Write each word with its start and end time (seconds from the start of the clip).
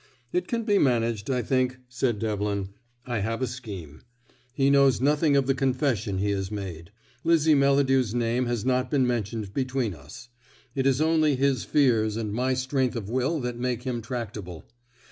"It 0.33 0.47
can 0.47 0.63
be 0.63 0.79
managed, 0.79 1.29
I 1.29 1.43
think," 1.43 1.77
said 1.87 2.17
Devlin. 2.17 2.69
"I 3.05 3.19
have 3.19 3.39
a 3.39 3.45
scheme. 3.45 4.01
He 4.51 4.71
knows 4.71 4.99
nothing 4.99 5.35
of 5.37 5.45
the 5.45 5.53
confession 5.53 6.17
he 6.17 6.31
has 6.31 6.49
made. 6.49 6.89
Lizzie 7.23 7.53
Melladew's 7.53 8.15
name 8.15 8.47
has 8.47 8.65
not 8.65 8.89
been 8.89 9.05
mentioned 9.05 9.53
between 9.53 9.93
us. 9.93 10.29
It 10.73 10.87
is 10.87 11.01
only 11.01 11.35
his 11.35 11.65
fears 11.65 12.17
and 12.17 12.33
my 12.33 12.55
strength 12.55 12.95
of 12.95 13.11
will 13.11 13.39
that 13.41 13.59
make 13.59 13.83
him 13.83 14.01
tractable. 14.01 14.65